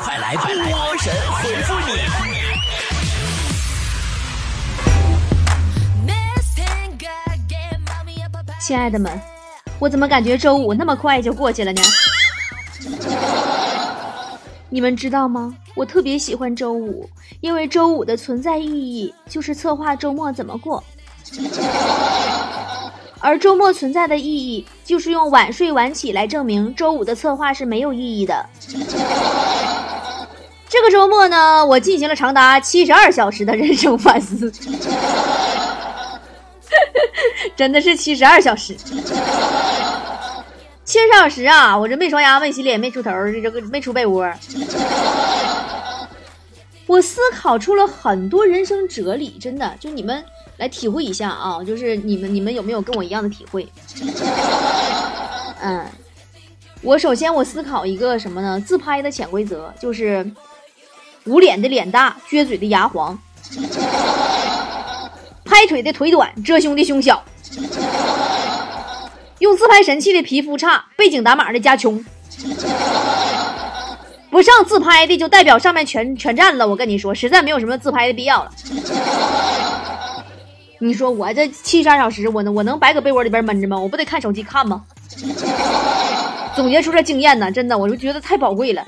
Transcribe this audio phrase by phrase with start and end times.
[0.00, 1.12] 快来吧，波神
[1.42, 1.92] 回复你。
[8.58, 9.20] 亲爱的们，
[9.78, 11.82] 我怎么感觉周五那么快就过去了呢？
[14.70, 15.54] 你们知道吗？
[15.74, 17.08] 我特别喜欢周五，
[17.40, 20.82] 因为周五的存在意义就是策划周末怎么过，
[23.18, 28.48] 而周末存在的意义就是用晚睡晚起来证明周五的策划是没有意义的。
[30.80, 34.50] 这个周末呢，我进行了长达七十二小时的人生反思，
[37.54, 38.74] 真的是七十二小时。
[40.82, 41.76] 七十二小时啊！
[41.76, 44.32] 我这没刷牙、没洗脸、没出头，这个没出被窝。
[46.86, 50.24] 我思考出了很多人生哲理，真的，就你们
[50.56, 51.62] 来体会一下啊！
[51.62, 53.68] 就是你们，你们有没有跟我一样的体会？
[55.60, 55.84] 嗯，
[56.80, 58.58] 我首先我思考一个什么呢？
[58.58, 60.24] 自拍的潜规则就是：
[61.26, 63.16] 捂脸的脸大，撅嘴的牙黄；
[65.44, 67.22] 拍腿的腿短，遮胸的胸小。
[69.40, 72.04] 用自拍神器的皮肤差，背景打码的家穷，
[74.30, 76.66] 不上自拍的就代表上面全全占了。
[76.66, 78.50] 我跟你说，实在没有什么自拍的必要了。
[80.78, 83.78] 你说我这七十二小时，我能我能白搁被窝里边闷着吗？
[83.78, 84.82] 我不得看手机看吗？
[86.56, 88.86] 总结出这经验呢，真的我就觉得太宝贵了。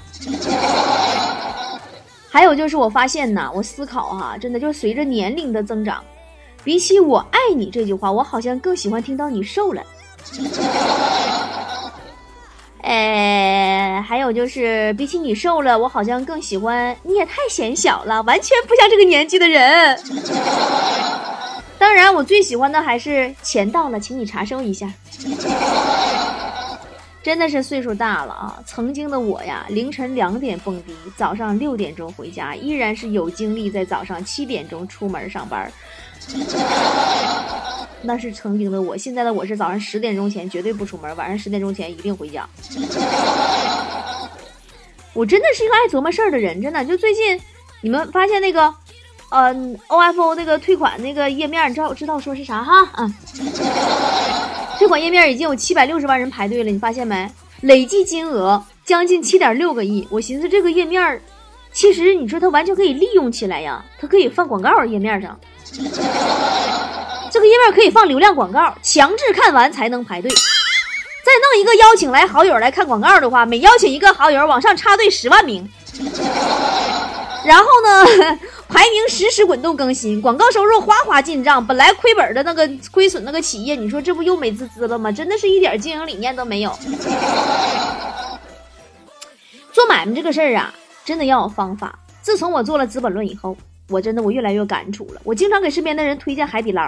[2.33, 6.03] 还有就是我发现呢，我思考哈，真的就随着年龄的增长，
[6.65, 9.83] 比起我爱你这句话，我好像更喜欢听到你瘦了。
[12.81, 20.01] 哎，还有就是，比起你瘦了，我好像更喜欢你也太显小了，完全不像这个年纪的人。
[21.79, 24.91] 当然，我最喜欢的还是钱到了，请你查收一下。
[27.23, 28.63] 真的是岁数大了啊！
[28.67, 35.73] 曾经的我呀，凌晨两点蹦迪，早上六点钟回家，依然是有精力在早上七点钟出门上班。
[38.03, 42.45] 那是曾经的我，现在的我是早上十点钟前绝对不出门，晚上十点钟前一定回家。
[45.15, 46.85] 我真的是一个爱琢磨事儿的人，真的。
[46.85, 47.41] 就最近，
[47.83, 48.75] 你们发现那个，
[49.31, 49.55] 呃
[49.87, 52.83] ，OFO 那个退款那个页面，你知道知道说是啥哈？
[52.93, 53.15] 啊，
[54.83, 57.31] 退款页面已经有七百六十万人排队了，你发现没？
[57.61, 60.05] 累计金额将近七点六个亿。
[60.11, 61.23] 我寻思这个页面，
[61.73, 65.39] 其实你说它完全可以利用起来呀，它可以放广告页面上。
[67.31, 70.29] 这个页面可以放流量广告，强制看完才能排队。
[70.29, 75.71] 再弄一个邀请来好友来看广告的话，每邀请一个好友往上插队十万名。
[77.45, 78.07] 然后呢，
[78.69, 81.67] 排名实时滚动更新，广告收入哗哗进账。
[81.67, 85.11] 本来亏本的那个亏损那个企业，你说这不又美滋滋了吗？
[85.11, 86.71] 真的是一点经营理念都没有。
[89.73, 90.73] 做买卖这个事儿啊，
[91.05, 91.99] 真的要有方法。
[92.21, 93.57] 自从我做了《资本论》以后，
[93.89, 95.21] 我真的我越来越感触了。
[95.25, 96.87] 我经常给身边的人推荐海底捞。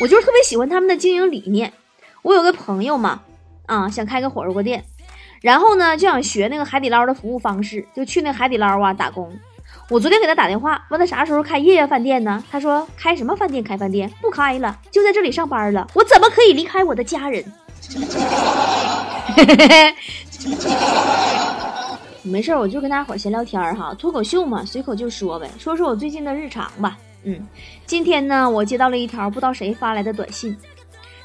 [0.00, 1.72] 我就是特别喜欢他们的经营理念。
[2.22, 3.20] 我有个朋友嘛，
[3.66, 4.84] 啊，想开个火锅店，
[5.42, 9.30] 然后呢就想学那个海底捞的服务方式，就去那海底捞啊打工。
[9.90, 12.40] 我昨天给他打电话，问他啥时候开夜夜饭店呢？
[12.48, 13.62] 他说开什么饭店？
[13.62, 15.84] 开饭店不开了，就在这里上班了。
[15.94, 17.44] 我怎么可以离开我的家人？
[22.22, 26.96] 没事，我就跟大伙闲聊天哈，脱口秀嘛，随口就说呗，说说我最近的日常吧。
[27.24, 27.44] 嗯，
[27.84, 30.56] 今天呢，我接到了一条不知道谁发来的短信，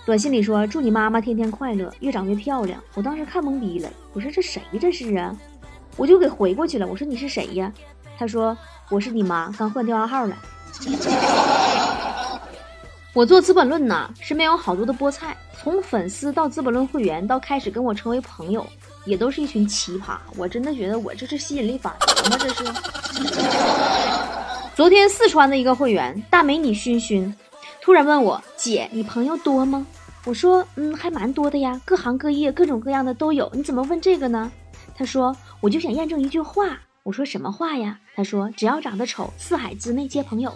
[0.08, 2.82] 短信里说祝你妈妈天天快乐，越长越漂亮。
[2.96, 5.38] 我当时看懵逼了，我说这谁这是啊？
[5.98, 7.72] 我就给回过去了，我说你是谁呀？
[8.18, 8.58] 他说
[8.90, 10.36] 我是你妈，刚换电话号了。
[13.14, 18.66] 我做《资本论》呢，身边有好多的菠菜，从粉丝到《资本论》会员，到开始跟我成为朋友，
[19.06, 20.18] 也都是一群奇葩。
[20.36, 22.38] 我真的觉得我这是吸引力法则吗？
[22.38, 22.64] 这是。
[24.76, 27.34] 昨天四川的一个会员大美女熏熏，
[27.82, 29.88] 突然问我姐，你朋友多吗？
[30.26, 33.50] 我说嗯，还蛮多的呀，各行各业、各种各样的都有。
[33.54, 34.52] 你怎么问这个呢？
[34.94, 36.78] 他说我就想验证一句话。
[37.04, 38.00] 我说什么话呀？
[38.16, 40.52] 他说只要长得丑，四海之内皆朋友。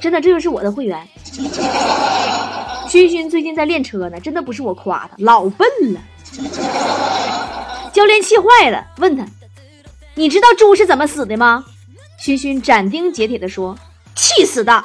[0.00, 1.06] 真的，这就是我的会员。
[2.88, 6.00] 熏熏最近在练车呢，真的不是我夸他，老笨了。
[7.92, 9.26] 教练气坏了，问他，
[10.14, 11.62] 你知道猪是怎么死的吗？
[12.18, 13.76] 熏熏斩钉截铁地说
[14.16, 14.84] ：“气死的！”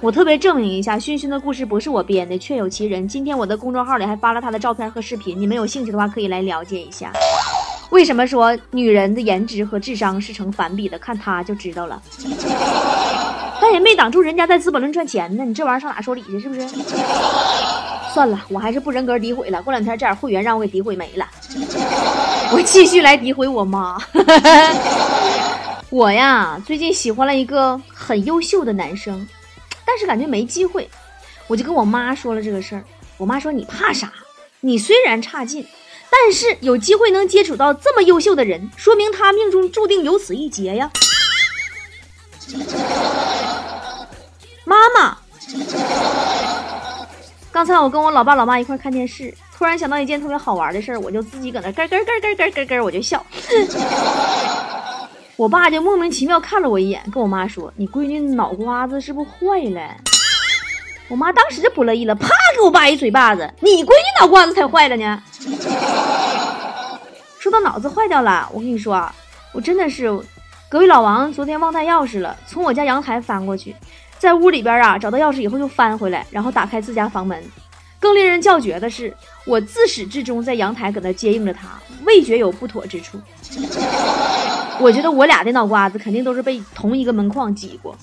[0.00, 3.08] 我特别证明一下，熏熏的故事不是我编的，确有其人。
[3.08, 7.10] 今天我的公众号里还发了他的照片和视频，你们有兴趣的话可以来了解一下。
[7.90, 10.98] 为什么说女人的颜值和智商是成反比的？
[10.98, 12.02] 看她就知道了。
[13.60, 16.40] 但也没挡住人家在《资本论》赚钱呢，你这玩意儿上哪说理去？
[16.40, 16.66] 是不是？
[18.12, 19.62] 算了，我还是不人格诋毁了。
[19.62, 21.26] 过两天这点会员让我给诋毁没了，
[22.52, 23.96] 我继续来诋毁我妈。
[25.90, 29.26] 我呀，最近喜欢了一个很优秀的男生，
[29.84, 30.88] 但是感觉没机会，
[31.46, 32.84] 我就跟我妈说了这个事儿。
[33.16, 34.12] 我妈说：“你怕啥？
[34.60, 35.64] 你虽然差劲，
[36.16, 40.88] 但是有机会能接触到这么优秀的人，说明他命中注定有此一劫呀。”
[44.64, 45.18] 妈妈。
[47.50, 53.24] 刚才我跟我老爸老妈一块看电视，突然想到一件特别好玩的事儿，我就自己搁那咯咯咯咯咯咯咯，我就笑。
[55.36, 59.80] 我爸就莫名其妙看了我一眼，跟我妈说：“你闺女脑瓜子是不是坏了？”
[61.08, 65.22] 我妈当时就不乐意了，啪给我爸一嘴巴子：“你闺女脑瓜子才坏了呢！”
[67.60, 69.14] 脑子坏掉了，我跟你说啊，
[69.52, 70.08] 我真的是，
[70.68, 73.74] 隔壁老王昨天忘带钥匙了，从我家阳台翻过去。
[74.18, 77.42] 在屋里边啊，找到钥匙以后又翻回来，然后打开自家房门。
[78.00, 79.14] 更令人叫绝的是，
[79.46, 81.68] 我自始至终在阳台搁那接应着他，
[82.04, 83.18] 未觉有不妥之处。
[84.80, 87.96] 我觉得我俩的脑瓜子肯定都是被同一个门框挤过。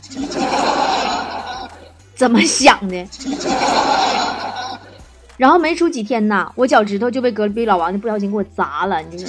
[2.16, 3.08] 怎么想的？
[5.42, 9.02] 然后没出几天呐，我脚趾头就被隔壁老王的不小心给我砸了。
[9.02, 9.28] 你说，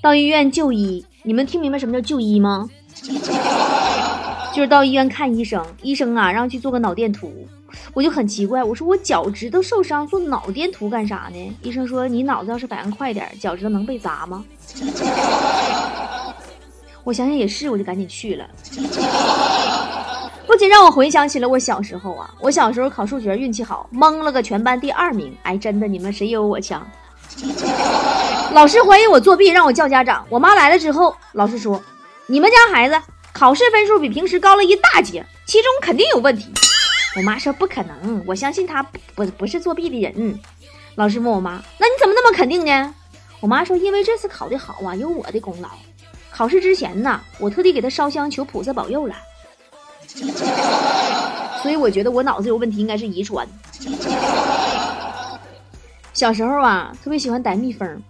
[0.00, 2.70] 到医院就医，你们听明白什么叫就医吗？
[4.54, 7.48] 就是到医院看医生，医生啊让去做个脑电图，
[7.92, 11.56] 我就很奇怪，我说我脚趾头受伤做脑电图干啥呢？
[11.60, 14.44] 医生说你脑子要是反应快点，脚趾头能被砸吗？
[17.02, 18.48] 我想想也是，我就赶紧去了。
[20.56, 25.36] 不仅让我回想起了我小时候啊，我小时候考数学运气好，蒙了个全班第二名。
[25.42, 26.90] 哎，真的，你们谁有我强？
[28.52, 30.24] 老师怀疑我作弊，让我叫家长。
[30.30, 31.78] 我妈来了之后，老师说
[32.26, 32.98] 你们家孩子。
[33.34, 36.50] 考试分数比平时高了一大截，其中肯定有问题。
[37.16, 40.40] 我妈说不可能，我相信他不不是作弊的人。
[40.94, 42.94] 老师问我妈，那你怎么那么肯定呢？
[43.40, 45.68] 我妈说，因为这次考得好啊，有我的功劳。
[46.30, 49.14] 考试之前呢，我特地给他烧香求菩萨保佑了。
[51.62, 53.46] 所以我觉得我脑子有问题，应该是遗传。
[56.12, 58.02] 小时候啊，特别喜欢逮蜜蜂。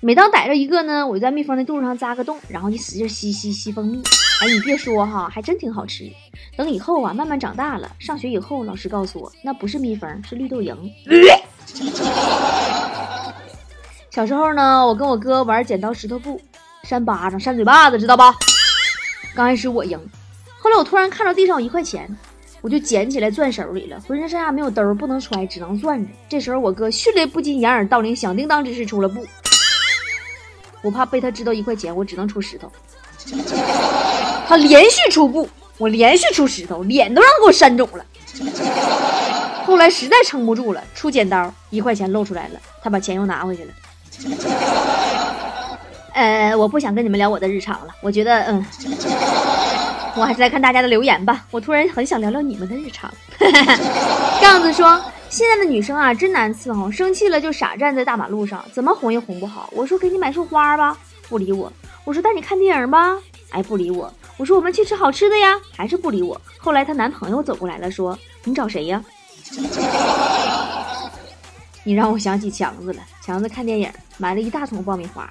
[0.00, 4.02] 每当逮着一个呢，我就在蜜蜂的肚子上扎个洞，然后就使劲吸吸吸蜂蜜。
[4.42, 6.10] 哎，你别说哈，还真挺好吃。
[6.56, 10.76] 等以后啊，慢慢长大了，上学以后，老师告诉我，那不是蜜蜂，是绿豆蝇。
[14.10, 16.40] 小时候呢，我跟我哥玩剪刀石头布，
[16.82, 18.34] 扇巴掌，扇嘴巴子，知道吧？
[19.34, 19.98] 刚开始我赢，
[20.66, 22.10] 后来我突然看到地上有一块钱，
[22.60, 24.00] 我就捡起来攥手里了。
[24.00, 26.10] 浑身上下没有兜，不能揣，只能攥着。
[26.28, 29.24] 这时候我哥迅雷不及掩耳盗铃，响叮当之势出了布。
[30.82, 32.68] 我怕被他知道一块钱，我只能出石头。
[34.48, 35.48] 他连续出布，
[35.78, 38.04] 我连续出石头，脸都让给我扇肿了。
[39.64, 42.58] 后来实在撑不住了，出剪刀，一块钱露出来了。
[42.82, 43.70] 他把钱又拿回去了。
[46.12, 48.66] 呃，我不想跟你们聊我的日常了，我觉得，嗯，
[50.16, 51.46] 我还是来看大家的留言吧。
[51.50, 53.12] 我突然很想聊聊你们的日常。
[54.40, 55.00] 杠子说。
[55.28, 59.68] 现在的女生啊，真难伺候，生气了就傻站在大马路上，怎么哄也哄不好。
[59.72, 60.96] 我说给你买束花吧，
[61.28, 61.70] 不理我。
[62.04, 63.18] 我说带你看电影吧，
[63.50, 64.10] 哎，不理我。
[64.36, 66.40] 我说我们去吃好吃的呀，还是不理我。
[66.58, 69.04] 后来她男朋友走过来了，说你找谁呀？
[71.82, 73.02] 你让我想起强子了。
[73.20, 75.28] 强子看电影买了一大桶爆米花，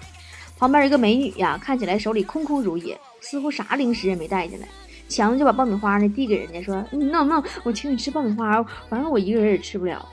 [0.60, 4.68] 旁边一个美女呀，看起来手里空空如也，似乎啥零食也没带进来。
[5.10, 10.08] 强子就把爆米花呢递给人家，说：“那那我请你吃爆米花，反正我一个人也吃不了。”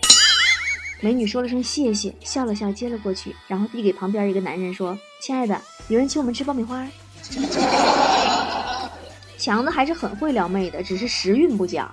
[1.01, 6.87] 美女说了声谢谢，笑了笑接了过去，然后递给旁边一个男人说：“亲爱的，有人请我们吃爆米花。”
[9.39, 11.91] 强子还是很会撩妹的，只是时运不佳。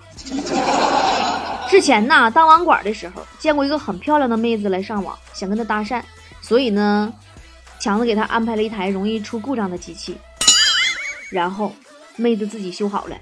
[1.70, 6.02] 之前呢，当网管的时候，见过一个很漂亮的妹子来上网，想跟她搭讪，
[6.42, 7.12] 所以呢，
[7.80, 10.16] 强子给她安排了一台容易出故障的机器，
[11.30, 11.72] 然后。
[12.16, 13.16] 妹子自己修好了。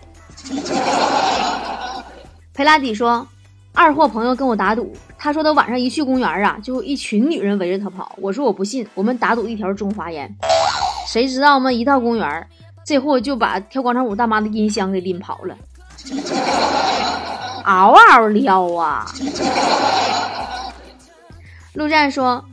[2.52, 3.28] 裴拉底说
[3.76, 8.16] ：“二货朋友跟我打赌，他说他晚上一去公园啊，就一群女人围着他跑。
[8.18, 10.36] 我说我不信，我们打赌一条中华烟。
[11.08, 11.72] 谁知道吗？
[11.72, 12.48] 一到公园，
[12.84, 15.56] 这货就把跳广场舞大妈的音箱给拎跑了，
[17.66, 19.06] 嗷嗷撩啊！”
[21.76, 22.44] 陆战说：“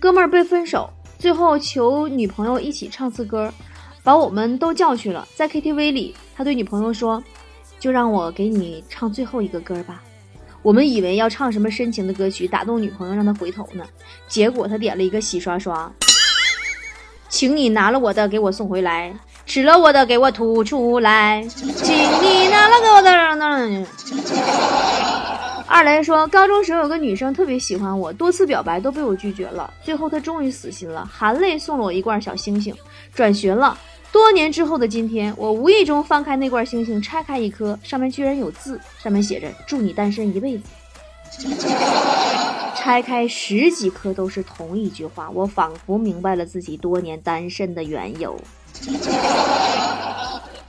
[0.00, 3.54] 哥们儿被分手，最后求女朋友一起唱次歌。”
[4.04, 7.22] 把我们都叫去了，在 KTV 里，他对女朋友说
[7.78, 10.02] ：“就让我给你唱最后一个歌吧。”
[10.60, 13.84] 我们以为要唱什么深情的歌曲打动女朋友，让她回头呢。
[14.28, 15.92] 结果他点了一个洗刷刷，
[17.28, 19.14] 请你拿了我的给我送回来，
[19.46, 23.12] 吃了我的给我吐出来，请你拿了给我的。
[25.66, 32.74] 二雷说，高中时有个女生特别喜欢我，多次表白都被我拒绝了，最后她终于死心了，含泪送了我一罐小星星。
[33.14, 33.76] 转学了，
[34.12, 40.64] 多年之后的今天，我无意中翻开那罐星星，拆开一颗，上面居然有字，上面写着“祝你单身一辈子”。
[42.76, 48.38] 拆开十几颗都是同一句话，我仿佛明白了自己多年单身的缘由。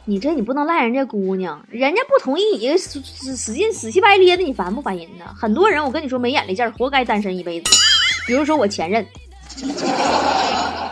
[0.06, 5.26] 你这你不能赖人家姑娘，人家不同意你使使使劲死乞白咧的，你烦不烦人呢？
[5.38, 7.70] 很多人我跟你说没眼力劲，活该单身一辈子。
[8.26, 9.06] 比如说我前任，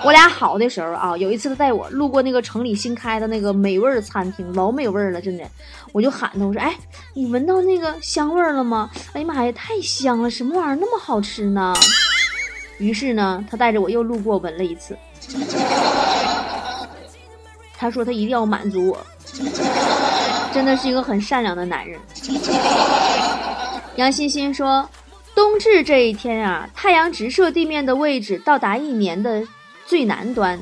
[0.03, 5.43] 我俩好的时候啊，有一次他带我路过那个城里新开的那个美味的餐厅，老美味了，真的，
[5.91, 6.75] 我就喊他，我说，哎，
[7.13, 8.89] 你闻到那个香味了吗？
[9.13, 11.73] 哎呀妈呀，太香了，什么玩意儿那么好吃呢？
[12.79, 14.97] 于是呢，他带着我又路过闻了一次。
[17.77, 18.97] 他说他一定要满足我，
[20.51, 21.99] 真的是一个很善良的男人。
[23.97, 24.89] 杨欣欣说，
[25.35, 29.43] 冬至这一天啊，太阳直射地面的位置到达一年的
[29.91, 30.57] 最南端，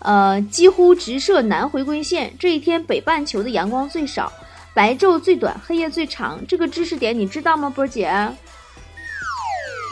[0.00, 2.34] 呃，几乎直射南回归线。
[2.40, 4.32] 这一天北半球的阳光最少，
[4.74, 6.44] 白昼最短，黑夜最长。
[6.48, 8.10] 这个知识点你知道吗，波姐？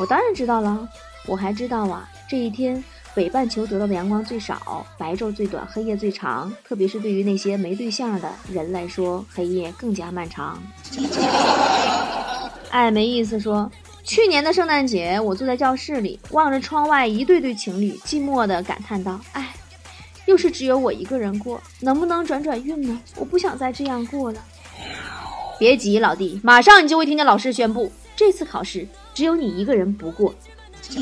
[0.00, 0.88] 我当然知道了，
[1.28, 2.82] 我还知道啊，这一天。
[3.14, 6.52] 北半球得到的阳光最少，白昼最短，黑夜最长。
[6.66, 10.60] 特别是对于那些没对象的人来说，黑夜更加漫长。
[12.70, 13.38] 哎，没意思。
[13.38, 13.70] 说
[14.04, 19.54] 去年的圣诞节，我坐在教室里，望着窗外一对对情侣，寂寞地感叹道：“哎，
[20.26, 23.00] 又是只有我一个人过，能不能转转运呢？
[23.16, 24.44] 我不想再这样过了。”
[25.58, 30.34] 别急，老弟，马上你就会听见老师宣布，这次考试只有你一个人不过。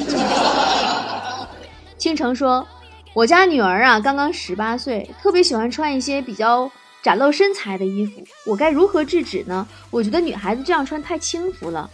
[1.96, 2.66] 倾城说
[3.14, 6.70] ：“我家女儿啊，刚刚十八岁，特别喜欢穿一些比较
[7.02, 9.66] 展露身材的衣服，我该如何制止呢？
[9.90, 11.88] 我觉得女孩子这样穿太轻浮了。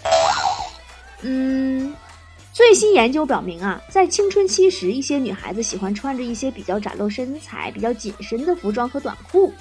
[1.22, 1.94] 嗯，
[2.52, 9.52] 最新研究表明啊，在青春期时，一些女孩子喜欢穿着一些比较展露身材、比较紧身的服装和短裤。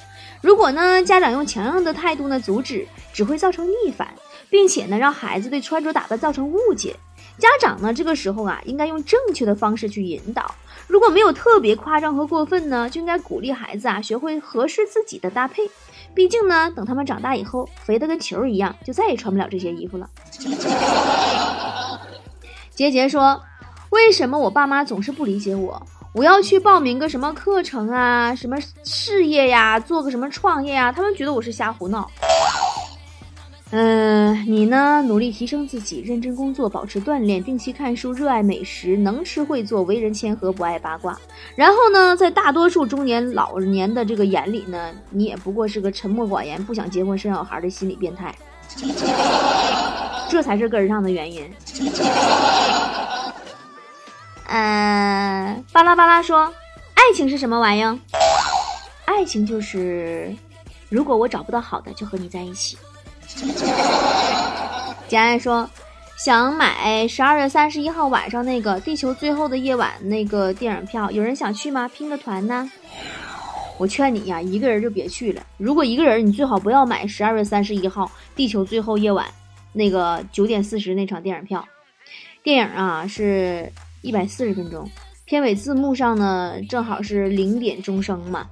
[0.41, 4.13] 如果呢，家长用强硬的态度呢阻止，只会造成逆反，
[4.49, 6.95] 并且呢，让孩子对穿着打扮造成误解。”
[7.39, 10.55] 家长呢，这个时候啊，应该用正确的方式去引导。
[10.87, 15.63] 如果没有特别夸张和过分呢，就应该鼓励孩子啊，学会合适自己的搭配。
[16.15, 20.09] 毕竟呢，等他们长大以后，肥的跟球一样，就再也穿不了这些衣服了。
[22.73, 23.41] 杰杰说
[23.91, 25.85] ：“为什么我爸妈总是不理解我？
[26.13, 32.09] 我要去报名个什么课程啊，什么事业呀，做个什么创业呀，他们觉得我是瞎胡闹。”
[33.71, 35.03] 嗯，你呢？
[35.07, 41.19] 努力提升自己，认真工作，保持锻炼，定期看书，热爱美食，能吃会做，为人谦和，不爱八卦。
[41.55, 48.33] 然后呢，在大多数中年老年的这个眼里呢，你也不过是个沉默寡言、不想结婚生小孩的心理变态。
[50.29, 51.51] 这才是根儿上的原因。
[54.47, 56.53] 嗯，巴拉巴拉说，
[56.93, 57.97] 爱情是什么玩意儿？
[59.05, 60.33] 爱情就是，
[60.87, 62.77] 如果我找不到好的，就和你在一起。
[65.07, 65.69] 简爱说
[66.17, 71.87] ：“想买十二月三十一号晚上那个《地球最后的夜晚》那个电影票，有人想去吗？
[71.87, 72.69] 拼个团呢？”
[73.77, 75.43] 我劝你呀，一个人就别去了。
[75.57, 79.25] 如果一个人，你最好不要买十二月三十一号《地球最后夜晚》
[79.73, 81.67] 那个九点四十那场电影票。
[82.41, 83.69] 电影啊是
[84.01, 84.89] 一百四十分钟，
[85.25, 88.47] 片尾字幕上呢正好是零点钟声嘛，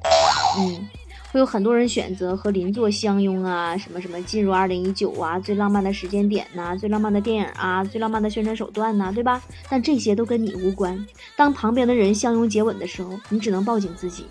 [0.59, 0.87] 嗯。
[1.33, 9.41] 会有很多人选择和邻座相拥啊，什么什么进入二零一九啊，最浪漫的时间点呐，最浪漫的电影啊，最浪漫的宣传手段呐，对吧？
[9.67, 11.03] 但这些都跟你无关。
[11.35, 14.27] 当旁边的人相拥接吻的时候，你只能抱紧自己。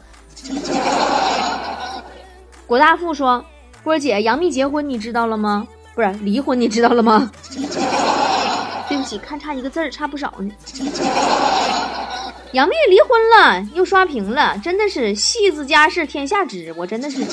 [2.69, 3.45] 郭大富说
[3.83, 5.67] ：“波姐，杨幂结婚你知道了吗？
[5.97, 7.29] 不是离婚你知道了吗？”
[8.89, 10.53] 对不起，看差一个字儿，差不少呢。
[12.53, 16.71] 杨幂离婚了，又刷屏了，真的是戏子家事天下知。
[16.77, 17.25] 我真的是，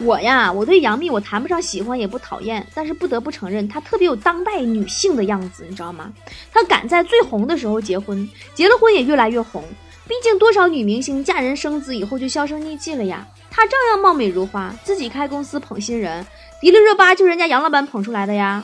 [0.00, 6.12] 我呀，我对杨幂我谈不上喜欢，也不讨厌，但是不得不承认，她特别有当代女性的样子，你知道吗？
[6.52, 9.64] 她敢在最红的时候结婚，结了婚也越来越红。
[10.06, 16.26] 毕竟多少女明星嫁人生子以后就销声匿迹了呀，她照样貌美如花，自己开公司捧新人，
[16.60, 18.62] 迪丽热巴就是人家杨老板捧出来的呀。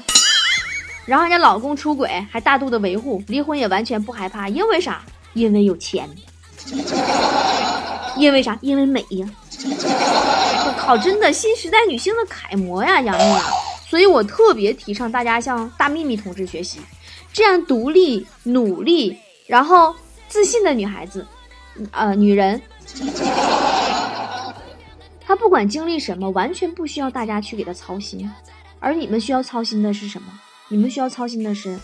[1.06, 5.02] 然后人家老公出轨还大度的维护，离婚也完全不害怕，因为啥？
[5.32, 6.08] 因为有钱。
[8.16, 8.58] 因为啥？
[8.60, 9.28] 因为美呀！
[9.68, 13.44] 我靠，真的新时代女性的楷模呀，杨幂啊！
[13.88, 16.80] 所以我特别提倡大家向大幂幂同志学习，
[17.32, 19.94] 这样独立、努力，然后
[20.28, 21.25] 自信的女孩子，
[21.92, 22.60] 呃，女人，
[25.25, 28.28] 她不管经历什么，完全不需要大家去给她操心。
[28.80, 30.28] 而你们需要操心的是什么？
[30.68, 31.78] 你们需要操心的是，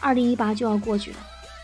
[0.00, 1.16] 二零一八就要过去了，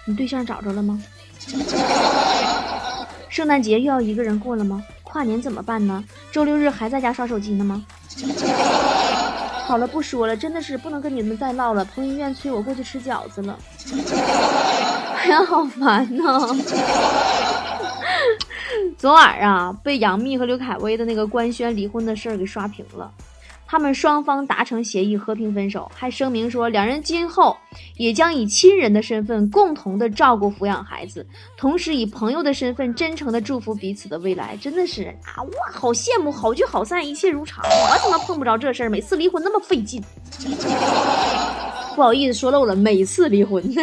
[0.07, 1.01] 你对象找着了吗？
[3.31, 4.83] 圣诞节又要一个人过了吗？
[5.05, 6.03] 跨年怎么办呢？
[6.33, 7.87] 周六日还在家刷手机呢吗？
[9.69, 11.85] 好了，不说了，真的是不能跟你们再唠了。
[11.85, 13.57] 彭于晏催我过去吃饺子了，
[15.15, 16.57] 哎呀，好烦呐！
[18.99, 23.13] 昨晚啊，被杨幂和刘恺威的那个官宣离婚的事儿给刷屏了。
[23.71, 27.55] 他们双方达成协议，和平分手，还声明说两人今后
[27.99, 34.57] 也将以亲人的身份共同的照顾抚养孩子，同时以朋友的身份真诚的祝福彼此的未来。
[34.57, 37.63] 真的是啊，哇，好羡慕，好聚好散，一切如常。
[37.63, 38.89] 我怎么碰不着这事儿？
[38.89, 40.03] 每次离婚那么费劲。
[41.95, 43.63] 不好意思，说漏了，每次离婚，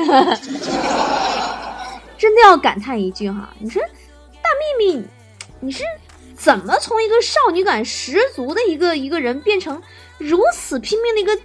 [2.17, 3.79] 真的要感叹一句哈，你说
[4.41, 4.49] 大
[4.79, 5.03] 幂幂，
[5.59, 5.83] 你是？
[6.37, 9.81] 怎么从一个少女感十足的一个一个人变成
[10.17, 11.35] 如此拼命的一个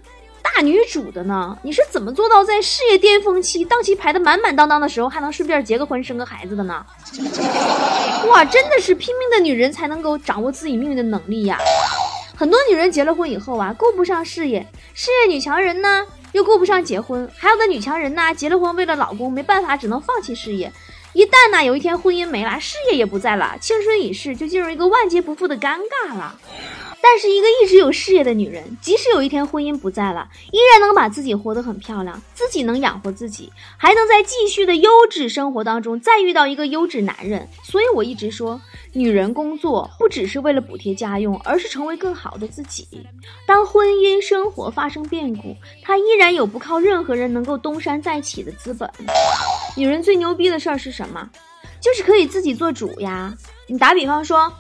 [0.43, 1.57] 大女主的呢？
[1.63, 6.85] 你是怎么做到在事业巅峰期、档期排的满满当当的时候，还能顺便结个婚、生个孩子的呢？
[8.29, 11.59] 哇，真的是拼命的女人才能够掌握自己命运的能力呀！
[12.37, 20.73] 很多女人结了婚以后啊，顾不上事业，事业女强人呢又顾不上结婚，还有的女强人呢，结了婚为了老公没办法，只能放弃事业。
[21.13, 26.39] 一旦呢，有一天婚姻没了，事业也不在了，青春已逝，就进入一个万劫不复的尴尬了。
[27.03, 37.49] 但是，一个一直有事业的女人，即使有一天婚姻不在了，依然能把自己活得很漂亮，自己能养活自己，还能在继续的优质生活当中再遇到一个优质男人。
[37.65, 38.61] 所以我一直说。
[38.93, 42.89] 女人工作不只是为了补贴家用，而是成为更好的自己。
[43.47, 48.91] 当婚姻生活发生变故，她依然有不靠任何人能够东山再起的资本。
[49.77, 51.31] 女人最牛逼的事儿是什么？
[51.81, 53.33] 就是可以自己做主呀。
[53.69, 54.53] 你打比方说，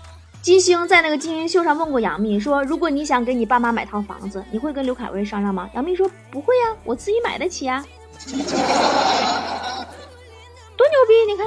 [0.43, 7.85] 金星在那个金星秀上问过杨幂说：“如果你想给你爸妈买套房子，你会跟刘恺威商量吗？”杨幂说：“不会呀，我自己买得起呀。”
[10.77, 11.13] 多牛逼！
[11.29, 11.47] 你看。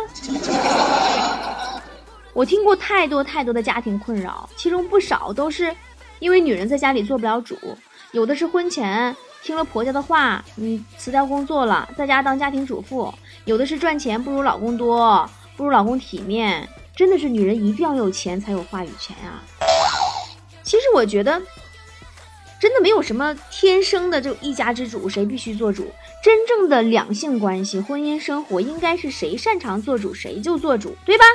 [2.34, 5.76] 我听过太多太多的家庭困扰，其中不少都是
[6.20, 7.58] 因为女人在家里做不了主，
[8.12, 13.12] 有的是婚前听了婆家的话，你辞掉工作了，在家当家庭主妇；
[13.46, 16.70] 有的是赚钱不如老公多，不如老公体面。
[16.96, 19.44] 真的是女人一定要有钱才有话语权啊！
[20.64, 21.42] 其实我觉得，
[22.60, 25.92] 真的没有什么天生的就一家之主，谁必须做主。
[26.24, 31.26] 真正的两性关系、婚姻生活，应该是谁擅长做主谁就做主，对吧？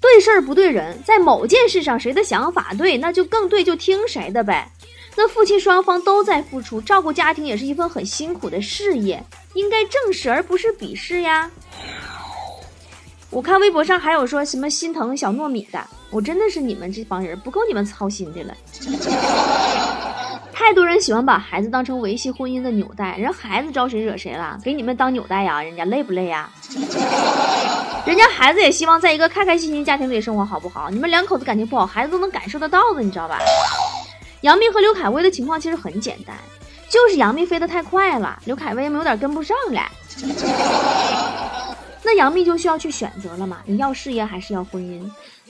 [0.00, 4.70] 对事儿不对人，在某件事上谁的想法对，那就更对，就听谁的呗。
[5.16, 9.22] 那夫妻双方都在付出，照顾家庭也是一份很辛苦的事业，
[9.54, 11.50] 应该正视而不是鄙视呀。
[13.30, 15.78] 我看微博上还有说什么心疼小糯米的，
[16.10, 18.54] 我真的是你们这帮人不够你们操心的了。
[20.50, 24.58] 太多人喜欢把孩子当成维系婚姻的纽带，人孩子招谁惹谁了？
[24.64, 25.62] 给你们当纽带呀？
[25.62, 26.50] 人家累不累呀？
[28.06, 30.88] 人家孩子也希望在一个开开心心家庭里生活，好不好？
[30.88, 33.38] 你们两口子感情不好，孩子都能感受得到的，你知道吧？
[34.40, 36.34] 杨幂和刘恺威的情况其实很简单，
[36.88, 39.90] 就是杨幂飞得太快了，刘恺威没有点跟不上来。
[42.10, 43.58] 那杨幂就需要去选择了嘛？
[43.66, 44.98] 你要事业还是要婚姻？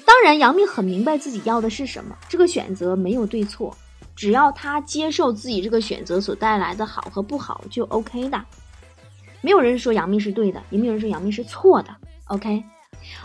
[0.04, 3.72] 当然，杨幂很明白自己要的是什么，这个选择没有对错，
[4.16, 8.44] 只要她接受自己这个选择所带来的好和不好就 OK 的。
[9.40, 11.94] 没有人说杨幂是对的，也没有人说杨幂是错的。
[12.24, 12.60] OK，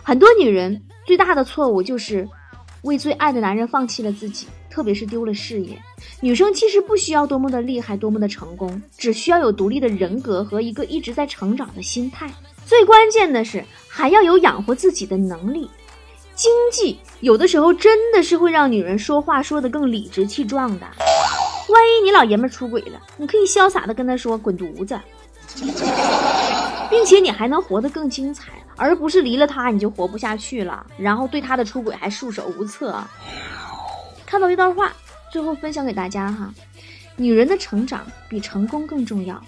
[0.03, 2.29] 很多女人最大的错误就是
[2.83, 5.75] 为最爱的男人放弃了自己，特别是丢了事业。
[6.21, 12.31] 女生其实不需要多么的厉害，多么的成功，只需要有独立的人格和一个一直在成长的心态。
[12.73, 15.69] 最关键的是还要有养活自己的能力。
[16.33, 20.87] 经济有的时候真的是会让女人说话说得更理直气壮的。
[21.69, 24.99] 万一你老爷们出轨了，你可以潇洒的跟他说滚犊子。
[26.89, 32.99] 并且你还能活得更精彩，而不是离了他你就活不下去了，然后对他的出轨还束手无策。
[34.25, 34.91] 看到一段话，
[35.31, 36.51] 最后分享给大家哈：
[37.17, 39.39] 女人的成长比成功更重要。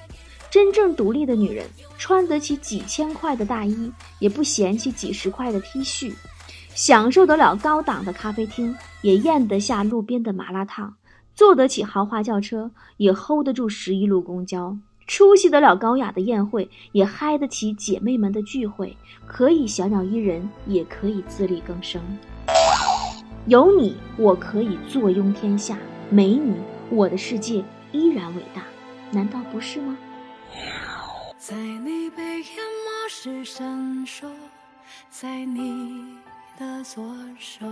[0.55, 6.13] 真正独立的女人，穿得起几千块的大衣，也不嫌弃几十块的 T 恤，
[6.73, 10.93] 享受得了高档的咖啡厅，也咽得下路边的麻辣烫，
[11.33, 14.77] 坐得起豪华轿车，也 hold 得住十一路公交。
[15.05, 18.95] 出席得了高雅的宴会，也嗨得起姐妹们的聚会，
[19.27, 22.01] 可以小鸟依人，也可以自力更生。
[23.47, 25.75] 有你，我可以坐拥天下；
[26.09, 26.53] 没你，
[26.89, 28.63] 我的世界依然伟大。
[29.11, 29.97] 难道不是吗？
[31.47, 33.63] 在你被淹没时闪
[34.03, 34.27] 烁，
[35.11, 36.17] 在你
[36.57, 37.67] 的左手，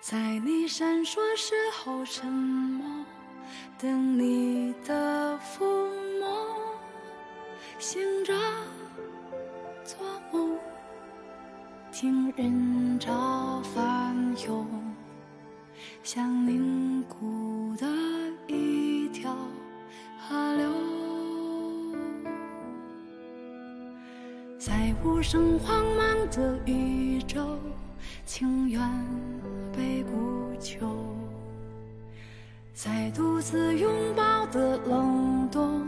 [0.00, 3.04] 在你闪烁时候沉默。
[3.76, 5.64] 等你的抚
[6.20, 6.46] 摸，
[7.80, 8.38] 醒着
[9.82, 9.98] 做
[10.30, 10.56] 梦，
[11.90, 14.14] 听人潮翻
[14.46, 14.64] 涌，
[16.04, 17.84] 像凝固的
[25.02, 27.40] 无声慌忙的宇宙，
[28.26, 28.80] 情愿
[29.74, 30.86] 被孤求。
[32.74, 35.82] 在独自拥抱的冷冻，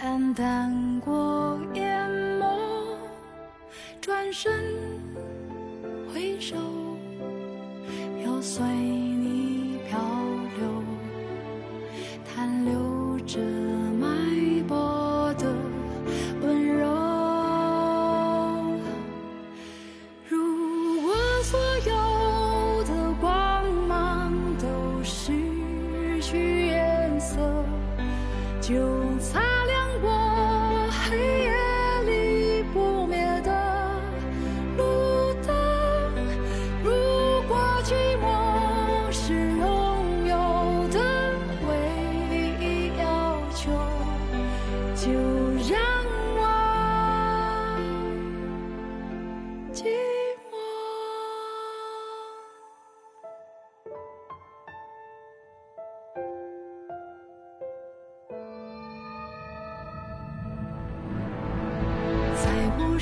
[0.00, 2.46] 黯淡过淹没，
[4.00, 4.52] 转身
[6.12, 6.56] 回首，
[8.24, 8.62] 又随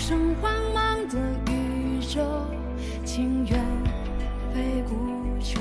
[0.02, 1.16] 无声慌忙的
[1.52, 2.20] 宇宙，
[3.04, 3.64] 情愿
[4.52, 5.60] 被孤求，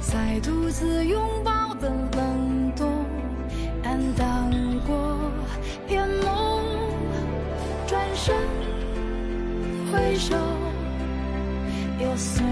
[0.00, 3.04] 在独自拥抱的冷冻，
[3.84, 4.50] 黯淡
[4.84, 5.30] 过
[5.88, 6.60] 眼眸，
[7.86, 8.34] 转身
[9.92, 10.34] 回首，
[12.00, 12.44] 又随